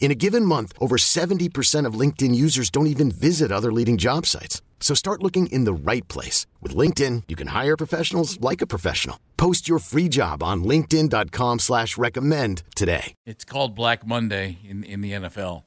[0.00, 4.24] In a given month, over 70% of LinkedIn users don't even visit other leading job
[4.24, 4.62] sites.
[4.80, 6.46] So start looking in the right place.
[6.62, 9.18] With LinkedIn, you can hire professionals like a professional.
[9.36, 13.12] Post your free job on linkedin.com slash recommend today.
[13.26, 15.64] It's called Black Monday in, in the NFL.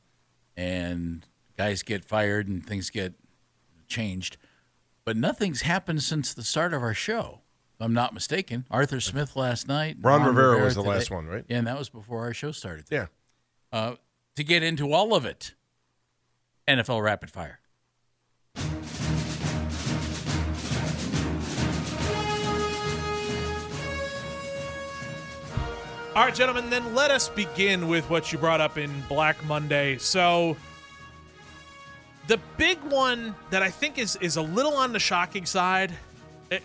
[0.55, 1.25] And
[1.57, 3.13] guys get fired and things get
[3.87, 4.37] changed.
[5.03, 7.41] But nothing's happened since the start of our show.
[7.77, 8.65] If I'm not mistaken.
[8.71, 9.97] Arthur Smith last night.
[10.01, 10.93] Ron Rivera was the today.
[10.95, 11.43] last one, right?
[11.49, 12.85] Yeah, and that was before our show started.
[12.89, 13.07] Yeah.
[13.73, 13.95] Uh,
[14.35, 15.53] to get into all of it,
[16.67, 17.59] NFL Rapid Fire.
[26.13, 29.97] All right, gentlemen, then let us begin with what you brought up in Black Monday.
[29.97, 30.57] So,
[32.27, 35.93] the big one that I think is is a little on the shocking side,
[36.51, 36.59] eh,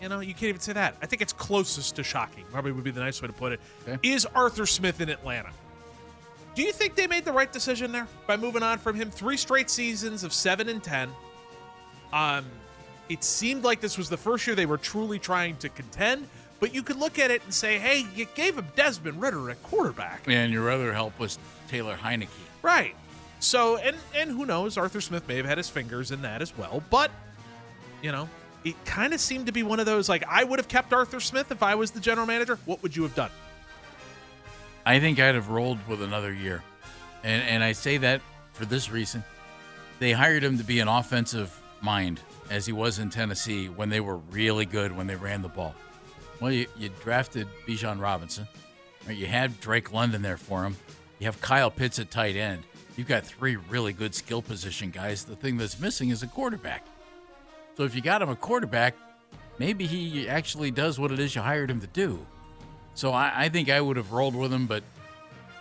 [0.00, 0.94] you know, you can't even say that.
[1.02, 2.44] I think it's closest to shocking.
[2.52, 3.60] Probably would be the nice way to put it.
[3.88, 3.98] Okay.
[4.08, 5.50] Is Arthur Smith in Atlanta?
[6.54, 9.10] Do you think they made the right decision there by moving on from him?
[9.10, 11.10] Three straight seasons of seven and ten.
[12.12, 12.44] Um,
[13.08, 16.28] it seemed like this was the first year they were truly trying to contend.
[16.60, 19.60] But you could look at it and say, hey, you gave him Desmond Ridder at
[19.64, 20.22] quarterback.
[20.28, 21.36] And your other help was
[21.68, 22.28] Taylor Heinicke.
[22.62, 22.94] Right.
[23.40, 24.78] So, and and who knows?
[24.78, 26.80] Arthur Smith may have had his fingers in that as well.
[26.88, 27.10] But,
[28.00, 28.28] you know,
[28.64, 31.18] it kind of seemed to be one of those like, I would have kept Arthur
[31.18, 32.58] Smith if I was the general manager.
[32.64, 33.30] What would you have done?
[34.84, 36.62] I think I'd have rolled with another year.
[37.24, 38.20] And and I say that
[38.52, 39.24] for this reason.
[39.98, 42.20] They hired him to be an offensive mind
[42.50, 45.74] as he was in Tennessee when they were really good when they ran the ball.
[46.40, 48.48] Well, you, you drafted Bijan Robinson.
[49.06, 49.16] Right?
[49.16, 50.76] You had Drake London there for him.
[51.18, 52.64] You have Kyle Pitts at tight end.
[52.96, 55.24] You've got three really good skill position guys.
[55.24, 56.84] The thing that's missing is a quarterback.
[57.76, 58.94] So if you got him a quarterback,
[59.58, 62.26] maybe he actually does what it is you hired him to do.
[62.94, 64.82] So I, I think I would have rolled with him, but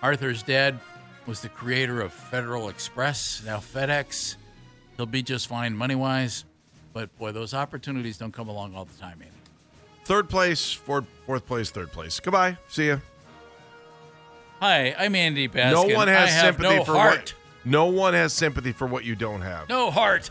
[0.02, 0.80] Arthur's dad
[1.26, 4.36] was the creator of Federal Express, now FedEx.
[4.98, 6.46] He'll be just fine money wise,
[6.94, 9.32] but boy, those opportunities don't come along all the time, Andy.
[10.06, 12.20] Third place, fourth, fourth place, third place.
[12.20, 12.58] Goodbye.
[12.68, 12.98] See ya.
[14.60, 15.72] Hi, I'm Andy Baskin.
[15.72, 17.18] No one has sympathy no for heart.
[17.18, 17.34] what.
[17.64, 19.70] No one has sympathy for what you don't have.
[19.70, 20.30] No heart.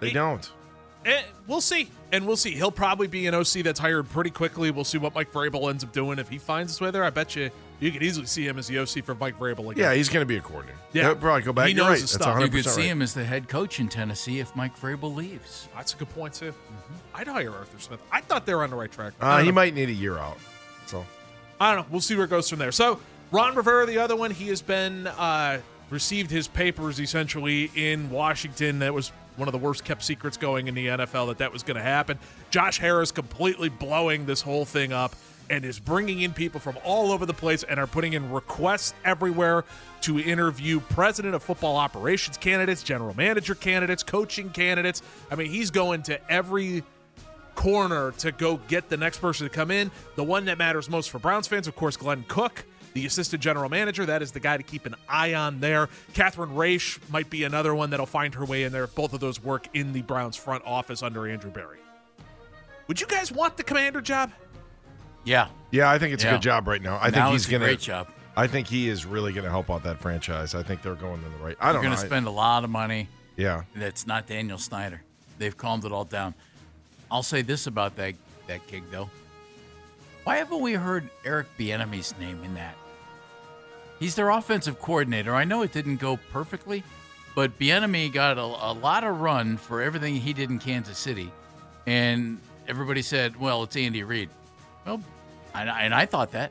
[0.00, 0.50] They don't.
[1.04, 1.88] Eh, we'll see.
[2.12, 2.52] And we'll see.
[2.52, 4.70] He'll probably be an OC that's hired pretty quickly.
[4.70, 6.18] We'll see what Mike Vrabel ends up doing.
[6.18, 8.68] If he finds his way there, I bet you you could easily see him as
[8.68, 9.82] the OC for Mike Vrabel again.
[9.82, 10.78] Yeah, he's going to be a coordinator.
[10.92, 11.04] Yeah.
[11.04, 11.68] He'll probably go back.
[11.68, 12.00] He You're knows right.
[12.00, 12.36] his That's stuff.
[12.38, 12.86] 100% You could see right.
[12.90, 15.68] him as the head coach in Tennessee if Mike Vrabel leaves.
[15.74, 16.54] That's a good point, too.
[17.14, 18.00] I'd hire Arthur Smith.
[18.12, 19.14] I thought they were on the right track.
[19.20, 19.54] I Uh, don't he know.
[19.56, 20.38] might need a year out.
[20.86, 21.04] So
[21.60, 21.88] I don't know.
[21.90, 22.72] We'll see where it goes from there.
[22.72, 25.60] So Ron Rivera, the other one, he has been uh,
[25.92, 28.78] received his papers essentially in Washington.
[28.80, 31.62] That was one of the worst kept secrets going in the NFL that that was
[31.62, 32.18] going to happen.
[32.50, 35.14] Josh Harris completely blowing this whole thing up
[35.50, 38.94] and is bringing in people from all over the place and are putting in requests
[39.04, 39.64] everywhere
[40.00, 45.02] to interview president of football operations candidates, general manager candidates, coaching candidates.
[45.30, 46.82] I mean, he's going to every
[47.54, 49.90] corner to go get the next person to come in.
[50.16, 52.64] The one that matters most for Browns fans, of course, Glenn Cook,
[52.94, 54.04] the assistant general manager.
[54.06, 55.88] That is the guy to keep an eye on there.
[56.14, 58.86] Catherine Raiche might be another one that'll find her way in there.
[58.86, 61.78] Both of those work in the Browns front office under Andrew Berry.
[62.88, 64.30] Would you guys want the commander job?
[65.24, 65.48] Yeah.
[65.70, 66.98] yeah, I think it's a good job right now.
[67.00, 67.66] I Now think he's going to.
[67.66, 68.08] great job.
[68.36, 70.54] I think he is really going to help out that franchise.
[70.54, 71.56] I think they're going in the right.
[71.60, 71.80] I They're don't know.
[71.82, 73.08] They're going to spend a lot of money.
[73.36, 75.02] yeah, That's not Daniel Snyder.
[75.38, 76.34] They've calmed it all down.
[77.10, 78.14] I'll say this about that
[78.46, 79.10] that gig though.
[80.24, 82.74] Why haven't we heard Eric Bieniemy's name in that?
[84.02, 85.32] He's their offensive coordinator.
[85.32, 86.82] I know it didn't go perfectly,
[87.36, 91.30] but Bieniemy got a, a lot of run for everything he did in Kansas City,
[91.86, 94.28] and everybody said, "Well, it's Andy Reid."
[94.84, 95.00] Well,
[95.54, 96.50] and I, and I thought that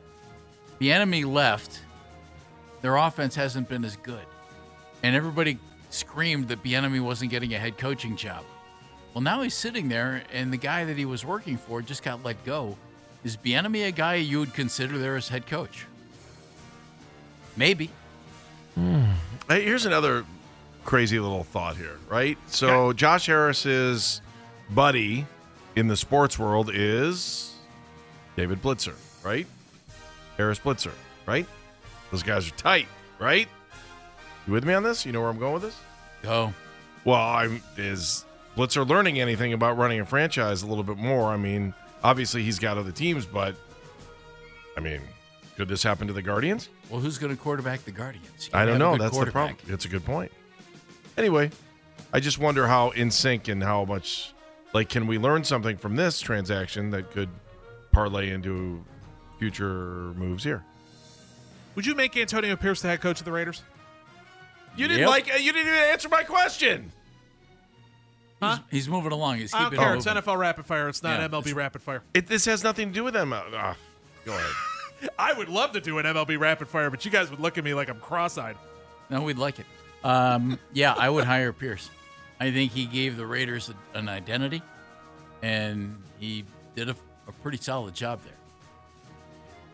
[0.80, 1.82] Bieniemy left.
[2.80, 4.24] Their offense hasn't been as good,
[5.02, 5.58] and everybody
[5.90, 8.44] screamed that Bieniemy wasn't getting a head coaching job.
[9.12, 12.24] Well, now he's sitting there, and the guy that he was working for just got
[12.24, 12.78] let go,
[13.24, 15.84] Is Bieniemy a guy you would consider there as head coach?
[17.56, 17.90] Maybe.
[18.76, 20.24] Hey, here's another
[20.84, 22.38] crazy little thought here, right?
[22.46, 24.20] So Josh Harris's
[24.70, 25.26] buddy
[25.76, 27.54] in the sports world is
[28.36, 28.94] David Blitzer,
[29.24, 29.46] right?
[30.36, 30.92] Harris Blitzer,
[31.26, 31.46] right?
[32.10, 32.86] Those guys are tight,
[33.18, 33.48] right?
[34.46, 35.06] You with me on this?
[35.06, 35.78] You know where I'm going with this?
[36.22, 36.52] Go.
[37.04, 38.24] Well, I'm is
[38.56, 41.26] Blitzer learning anything about running a franchise a little bit more?
[41.28, 43.56] I mean, obviously he's got other teams, but
[44.76, 45.00] I mean,
[45.56, 46.68] could this happen to the Guardians?
[46.90, 48.48] Well, who's going to quarterback the Guardians?
[48.52, 49.04] I don't gotta have a know.
[49.04, 49.54] That's the problem.
[49.56, 49.66] quarterback.
[49.70, 50.32] That's a good point.
[51.18, 51.50] Anyway,
[52.12, 54.32] I just wonder how in sync and how much,
[54.72, 57.28] like, can we learn something from this transaction that could
[57.92, 58.82] parlay into
[59.38, 60.64] future moves here?
[61.74, 63.62] Would you make Antonio Pierce the head coach of the Raiders?
[64.76, 65.08] You didn't Yep.
[65.10, 65.26] like.
[65.26, 66.92] You didn't even answer my question.
[68.40, 68.56] Huh?
[68.70, 69.36] He's, he's moving along.
[69.36, 69.94] He's I don't care.
[69.94, 70.06] it It's.
[70.06, 70.88] NFL rapid fire.
[70.88, 72.02] It's not Yeah, MLB it's- rapid fire.
[72.14, 73.32] It, this has nothing to do with them.
[73.32, 73.76] Uh, ah,
[74.24, 74.50] go ahead.
[75.18, 77.64] I would love to do an MLB rapid fire, but you guys would look at
[77.64, 78.56] me like I'm cross-eyed.
[79.10, 79.66] No, we'd like it.
[80.04, 81.90] Um, yeah, I would hire Pierce.
[82.40, 84.62] I think he gave the Raiders a, an identity,
[85.42, 86.44] and he
[86.74, 86.96] did a,
[87.28, 88.32] a pretty solid job there.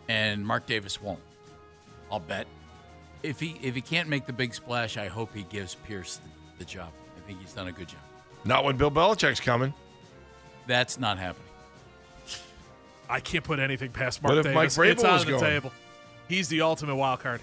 [0.08, 1.20] And Mark Davis won't.
[2.10, 2.46] I'll bet.
[3.22, 6.28] If he if he can't make the big splash, I hope he gives Pierce the,
[6.58, 6.90] the job.
[7.16, 8.00] I think he's done a good job.
[8.44, 9.75] Not when Bill Belichick's coming.
[10.66, 11.47] That's not happening.
[13.08, 14.76] I can't put anything past Mark What if Mike Davis.
[14.76, 15.40] Vrabel it's on the going?
[15.43, 15.72] table.
[16.28, 17.40] He's the ultimate wild card.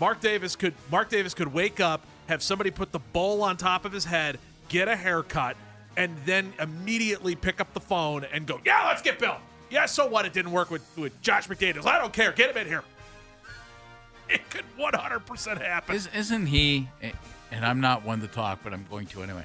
[0.00, 3.84] Mark Davis could Mark Davis could wake up, have somebody put the bowl on top
[3.84, 4.38] of his head,
[4.68, 5.56] get a haircut,
[5.96, 9.36] and then immediately pick up the phone and go, "Yeah, let's get Bill."
[9.70, 10.26] Yeah, so what?
[10.26, 11.86] It didn't work with with Josh McDaniels.
[11.86, 12.32] I don't care.
[12.32, 12.82] Get him in here.
[14.26, 15.94] It could 100% happen.
[15.94, 16.88] Is, isn't he?
[17.52, 19.44] And I'm not one to talk, but I'm going to anyway.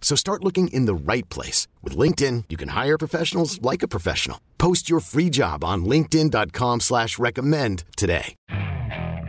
[0.00, 1.68] So start looking in the right place.
[1.82, 4.40] With LinkedIn, you can hire professionals like a professional.
[4.56, 8.34] Post your free job on linkedin.com slash recommend today.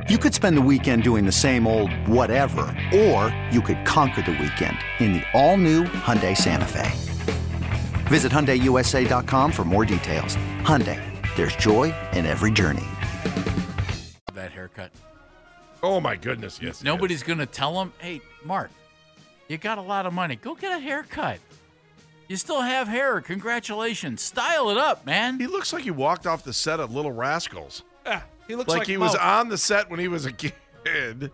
[0.10, 4.32] You could spend the weekend doing the same old whatever, or you could conquer the
[4.32, 6.90] weekend in the all-new Hyundai Santa Fe.
[8.08, 10.36] Visit HyundaiUSA.com for more details.
[10.64, 11.00] Hyundai,
[11.36, 12.86] there's joy in every journey.
[14.34, 14.92] That haircut.
[15.84, 16.84] Oh my goodness, yes.
[16.84, 18.72] Nobody's going to tell him, hey, Mark,
[19.50, 20.38] you got a lot of money.
[20.38, 21.40] Go get a haircut.
[22.30, 23.20] You still have hair.
[23.22, 24.22] Congratulations.
[24.22, 25.40] Style it up, man.
[25.40, 27.84] He looks like he walked off the set of Little Rascals.
[28.06, 30.54] Yeah, he looks Like, like, he was on the set when he was a kid.
[30.86, 31.32] And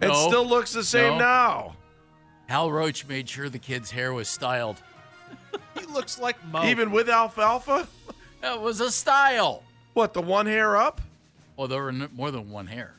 [0.00, 0.28] No.
[0.28, 1.18] still looks the same No.
[1.18, 1.76] now.
[2.46, 4.80] Hal Roach made sure the kid's hair was styled.
[5.78, 6.64] He looks like Moe.
[6.64, 7.86] Even with alfalfa?
[8.40, 9.62] That was a style.
[9.94, 11.00] What, the one hair up?
[11.56, 12.94] Well, there were more than one hair.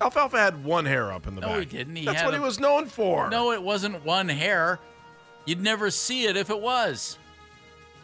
[0.00, 1.54] Alfalfa had one hair up in the No, back.
[1.56, 1.96] No, he didn't.
[1.96, 3.28] He That's what a- he was known for.
[3.30, 4.78] No, it wasn't one hair.
[5.44, 7.18] You'd never see it if it was.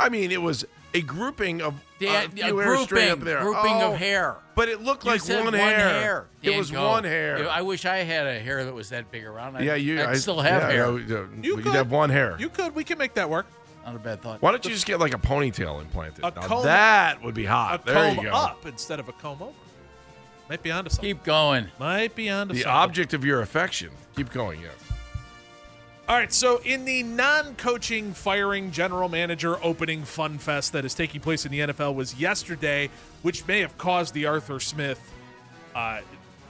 [0.00, 3.24] I mean, it was a grouping of The- uh, a few hairs straight up grouping,
[3.24, 3.42] there.
[3.42, 4.36] grouping Oh, of hair.
[4.56, 6.26] But it looked You like said one, one hair.
[6.42, 6.88] It was go.
[6.90, 7.48] one hair.
[7.48, 9.56] I wish I had a hair that was that big around.
[9.56, 10.00] I, yeah, you.
[10.00, 10.86] I I still have yeah, hair.
[10.86, 11.74] no, you You could.
[11.74, 12.36] have one hair.
[12.38, 12.74] You could.
[12.74, 13.46] We can make that work.
[13.84, 14.40] Not a bad thought.
[14.40, 16.24] Why don't you just get like a ponytail implanted?
[16.24, 17.84] A Now comb- that would be A hot.
[17.84, 18.36] there comb you go.
[18.36, 19.52] up instead of a comb over.
[20.48, 21.10] Might be onto something.
[21.16, 21.68] Keep going.
[21.78, 22.76] Might be onto The something.
[22.76, 23.90] object of your affection.
[24.16, 24.60] Keep going.
[24.60, 24.72] Yes.
[26.06, 31.22] All right, so in the non-coaching firing general manager opening fun fest that is taking
[31.22, 32.90] place in the NFL was yesterday,
[33.22, 35.00] which may have caused the Arthur Smith
[35.74, 36.00] uh,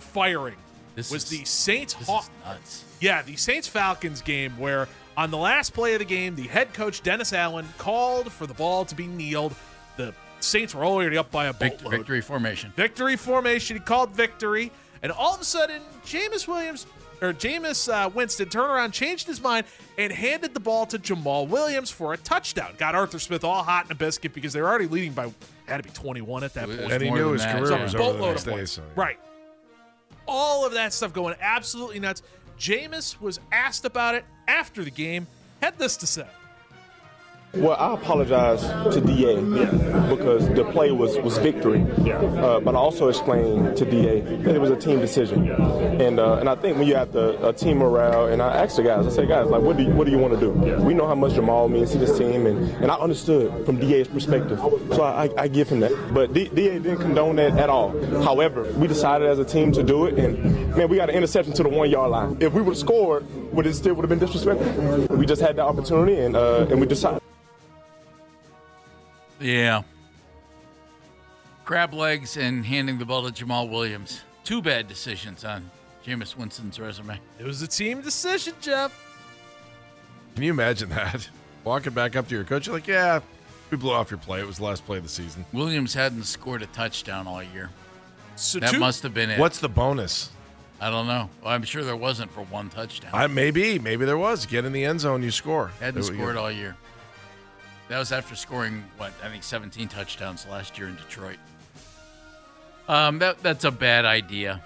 [0.00, 0.56] firing.
[0.96, 2.84] This was is- the Saints This is nuts.
[3.00, 6.74] Yeah, the Saints Falcons game where on the last play of the game, the head
[6.74, 9.54] coach Dennis Allen called for the ball to be kneeled.
[9.96, 10.12] The
[10.44, 11.92] Saints were already up by a boatload.
[11.92, 12.72] victory formation.
[12.76, 13.76] Victory formation.
[13.76, 14.70] He called victory,
[15.02, 16.86] and all of a sudden, Jameis Williams
[17.22, 19.66] or Jameis uh, Winston turned around, changed his mind,
[19.98, 22.74] and handed the ball to Jamaal Williams for a touchdown.
[22.76, 25.32] Got Arthur Smith all hot in a biscuit because they were already leading by
[25.66, 26.80] had to be 21 at that point.
[26.80, 28.64] And he knew his that, career was over the next day.
[28.66, 29.02] So, yeah.
[29.02, 29.18] Right.
[30.26, 32.22] All of that stuff going absolutely nuts.
[32.58, 35.26] Jameis was asked about it after the game.
[35.60, 36.26] Had this to say.
[37.56, 38.62] Well, I apologize
[38.94, 39.36] to DA
[40.08, 41.82] because the play was, was victory.
[41.82, 45.50] Uh, but I also explained to DA that it was a team decision.
[45.50, 48.76] And uh, and I think when you have the a team morale, and I asked
[48.76, 50.50] the guys, I said, guys, like, what do you, what do you want to do?
[50.84, 54.08] We know how much Jamaal means to this team, and, and I understood from DA's
[54.08, 54.58] perspective.
[54.58, 55.92] So I, I, I give him that.
[56.12, 57.90] But D, DA didn't condone that at all.
[58.22, 61.52] However, we decided as a team to do it, and man, we got an interception
[61.54, 62.36] to the one yard line.
[62.40, 65.16] If we would have scored, would it still would have been disrespectful?
[65.16, 67.23] We just had the opportunity, and uh, and we decided.
[69.44, 69.82] Yeah.
[71.66, 74.22] Crab legs and handing the ball to Jamaal Williams.
[74.42, 75.70] Two bad decisions on
[76.04, 77.18] Jameis Winston's resume.
[77.38, 78.98] It was a team decision, Jeff.
[80.34, 81.28] Can you imagine that?
[81.64, 83.20] Walking back up to your coach, you're like, yeah,
[83.70, 84.40] we blew off your play.
[84.40, 85.44] It was the last play of the season.
[85.52, 87.68] Williams hadn't scored a touchdown all year.
[88.36, 89.38] So That two- must have been it.
[89.38, 90.30] What's the bonus?
[90.80, 91.28] I don't know.
[91.42, 93.10] Well, I'm sure there wasn't for one touchdown.
[93.14, 94.44] I maybe, maybe there was.
[94.46, 95.70] Get in the end zone, you score.
[95.80, 96.42] hadn't scored go.
[96.42, 96.76] all year.
[97.88, 101.36] That was after scoring what I think 17 touchdowns last year in Detroit.
[102.88, 104.62] Um, that that's a bad idea,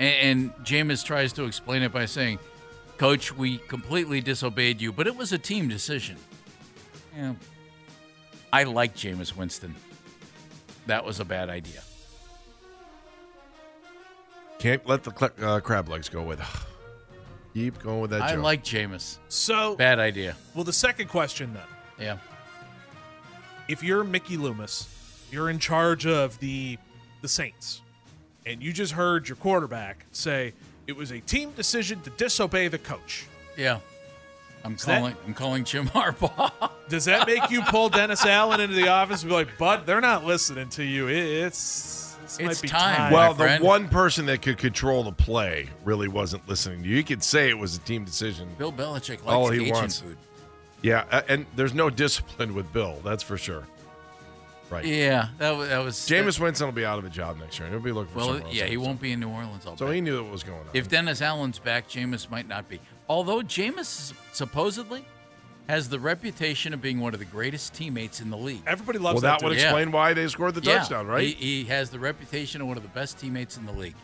[0.00, 0.14] and,
[0.56, 2.38] and Jameis tries to explain it by saying,
[2.96, 6.16] "Coach, we completely disobeyed you, but it was a team decision."
[7.14, 7.34] Yeah,
[8.52, 9.74] I like Jameis Winston.
[10.86, 11.82] That was a bad idea.
[14.58, 16.40] Can't let the cl- uh, crab legs go with.
[17.54, 18.22] Keep going with that.
[18.22, 18.44] I joke.
[18.44, 19.18] like Jameis.
[19.28, 20.36] So, Bad idea.
[20.54, 21.62] well, the second question then.
[21.98, 22.18] Yeah.
[23.68, 24.88] If you're Mickey Loomis,
[25.30, 26.78] you're in charge of the
[27.20, 27.82] the Saints,
[28.46, 30.54] and you just heard your quarterback say
[30.86, 33.26] it was a team decision to disobey the coach.
[33.56, 33.80] Yeah.
[34.64, 35.16] I'm that- calling.
[35.26, 36.70] I'm calling Jim Harbaugh.
[36.88, 40.00] Does that make you pull Dennis Allen into the office and be like, "Bud, they're
[40.00, 41.08] not listening to you.
[41.08, 42.96] It's It's might be time.
[42.96, 43.62] time." Well, the friend.
[43.64, 46.96] one person that could control the play really wasn't listening to you.
[46.96, 48.48] You could say it was a team decision.
[48.58, 50.00] Bill Belichick likes All he Cajun wants.
[50.00, 50.16] food.
[50.82, 53.00] Yeah, uh, and there's no discipline with Bill.
[53.04, 53.64] That's for sure.
[54.70, 54.84] Right.
[54.84, 57.68] Yeah, that was that was Jameis Winston will be out of a job next year.
[57.70, 58.82] He'll be looking for Well, somewhere else yeah, he go.
[58.82, 59.94] won't be in New Orleans all So day.
[59.96, 60.66] he knew what was going on.
[60.74, 62.78] If Dennis Allen's back, Jameis might not be.
[63.08, 65.06] Although Jameis supposedly
[65.70, 68.60] has the reputation of being one of the greatest teammates in the league.
[68.66, 69.58] Everybody loves well, that would dude.
[69.60, 69.64] Yeah.
[69.68, 71.26] explain why they scored the Yeah, touchdown, right?
[71.26, 73.94] He, he has the reputation of one of the best teammates in the league.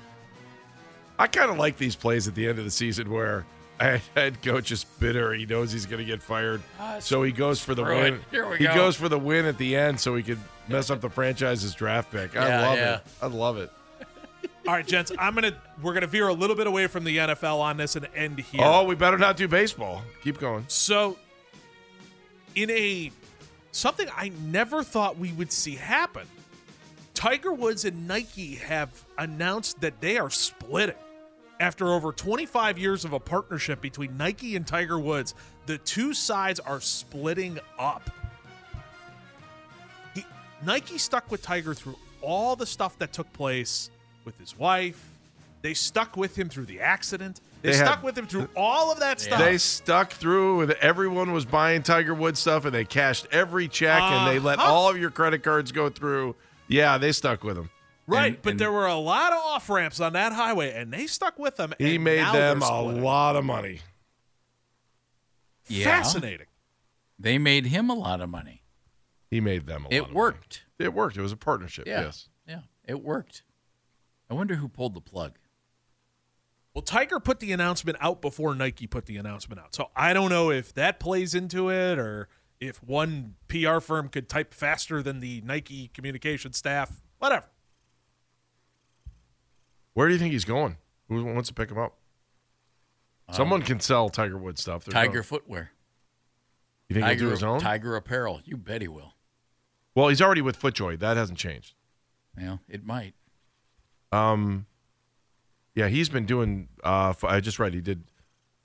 [1.19, 3.45] I kind of like these plays at the end of the season where a
[4.15, 5.33] head coach is bitter.
[5.35, 8.21] He knows he's going to get fired, ah, so he goes for the win.
[8.31, 8.75] Here we he go.
[8.75, 10.39] goes for the win at the end, so he could
[10.69, 12.37] mess up the franchise's draft pick.
[12.37, 12.95] I Yeah, love yeah.
[12.97, 13.03] it.
[13.23, 13.71] I love it.
[14.67, 17.59] All right, gents, I'm gonna we're gonna veer a little bit away from the NFL
[17.61, 18.63] on this and end here.
[18.65, 20.03] Oh, we better not do baseball.
[20.23, 20.65] Keep going.
[20.69, 21.19] So,
[22.55, 23.11] in a
[23.73, 26.27] something I never thought we would see happen,
[27.13, 28.89] Tiger Woods and Nike have
[29.19, 30.95] announced that they are splitting.
[31.61, 35.35] After over 25 years of a partnership between Nike and Tiger Woods,
[35.67, 38.11] the two sides are splitting up.
[40.15, 40.25] He,
[40.65, 43.91] Nike stuck with Tiger through all the stuff that took place
[44.25, 45.03] with his wife.
[45.63, 47.41] They stuck with him through the accident.
[47.63, 49.39] They, They had- stuck with him through all of that stuff.
[49.39, 54.03] They stuck through with everyone was buying Tiger Woods stuff, and they cashed every check,
[54.03, 54.71] and they let Uh-huh.
[54.71, 56.35] all of your credit cards go through.
[56.69, 57.71] Yeah, they stuck with him.
[58.07, 60.93] Right, And- but and- there were a lot of off ramps on that highway, and
[60.93, 61.73] they stuck with them.
[61.79, 63.81] He and made them a lot of money.
[65.69, 65.85] Yeah.
[65.85, 66.47] Fascinating.
[67.19, 68.63] They made him a lot of money.
[69.31, 69.93] He made them a lot.
[69.93, 70.15] It of money.
[70.15, 70.65] worked.
[70.79, 71.17] It worked.
[71.17, 71.87] It was a partnership.
[71.87, 72.03] Yeah.
[72.03, 72.29] Yes.
[72.47, 73.43] Yeah, it worked.
[74.29, 75.39] I wonder who pulled the plug.
[76.75, 80.29] Well, Tiger put the announcement out before Nike put the announcement out, so I don't
[80.29, 82.29] know if that plays into it or
[82.61, 87.01] if one PR firm could type faster than the Nike communication staff.
[87.19, 87.47] Whatever.
[89.95, 90.77] Where do you think he's going?
[91.09, 91.97] Who wants to pick him up?
[93.33, 94.85] Someone can sell Tiger Woods stuff.
[94.85, 95.71] There's Um, Tiger no- footwear.
[96.89, 97.59] you think Tiger, he'll do his own?
[97.61, 98.43] Tiger apparel.
[98.45, 99.15] You bet he will.
[99.95, 100.99] Well, he's already with FootJoy.
[100.99, 101.75] That hasn't changed.
[102.39, 103.15] Yeah, it might.
[104.13, 104.67] Um,
[105.75, 106.69] yeah, he's been doing.
[106.83, 108.05] Uh, I just read he did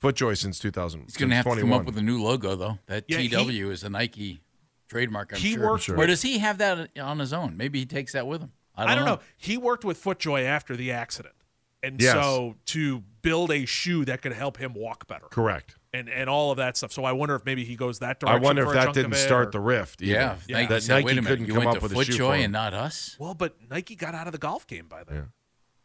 [0.01, 1.03] FootJoy since 2000.
[1.03, 2.79] He's going to have to come up with a new logo, though.
[2.87, 4.41] That Yeah, he- TW is a Nike
[4.87, 5.71] trademark, I'm He sure.
[5.71, 7.55] worked Or does he have that on his own?
[7.55, 8.51] Maybe he takes that with him.
[8.87, 9.25] I I don't, don't, know.
[9.37, 11.35] He worked with FootJoy after the accident,
[11.83, 12.13] and Yes.
[12.13, 15.75] so to build a shoe that could help him walk better, Correct.
[15.93, 16.91] and and all of that stuff.
[16.93, 18.41] So I wonder if maybe he goes that direction.
[18.41, 20.01] I wonder for if a that didn't start or- the rift.
[20.01, 20.11] either.
[20.11, 21.81] Yeah, if Nike that said, Nike wait a minute, couldn't you come went up to
[21.81, 22.43] with a shoe for FootJoy him.
[22.45, 23.15] and not us?
[23.19, 25.15] Well, but Nike got out of the golf game by then.
[25.15, 25.23] Yeah.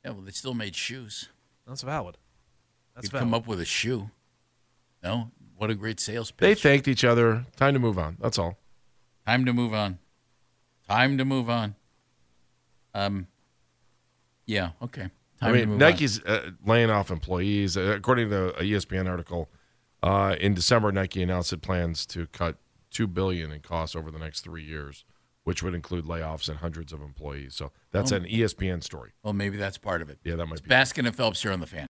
[0.04, 1.28] Yeah, well, they still made shoes.
[1.66, 2.18] That's valid.
[2.94, 3.42] That's Could come valid.
[3.44, 4.10] up with a shoe.
[5.02, 6.40] No, what a great sales pitch.
[6.62, 7.44] They thanked each other.
[7.56, 8.16] Time to move on.
[8.20, 8.58] That's all.
[9.26, 9.98] Time to move on.
[10.88, 11.74] Time to move on.
[12.94, 13.26] Um.
[14.46, 14.70] Yeah.
[14.82, 15.10] Okay.
[15.40, 17.76] Time I mean, Nike's uh, laying off employees.
[17.76, 19.50] Uh, according to a ESPN article,
[20.02, 22.56] uh, in December, Nike announced it plans to cut
[22.90, 25.04] two billion in costs over the next three years,
[25.42, 27.54] which would include layoffs and hundreds of employees.
[27.56, 28.16] So that's Oh.
[28.16, 29.10] an ESPN story.
[29.24, 30.18] Well, maybe that's part of it.
[30.22, 30.70] Yeah, that might be.
[30.70, 31.86] Baskin and Phelps here on the fan.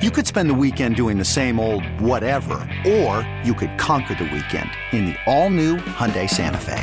[0.00, 2.54] You could spend the weekend doing the same old whatever,
[2.86, 6.82] or you could conquer the weekend in the all-new Hyundai Santa Fe.